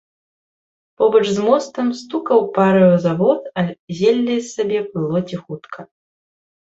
[0.99, 3.65] Побач з мостам стукаў параю завод, а
[3.99, 5.79] зелле сабе плыло ціхутка.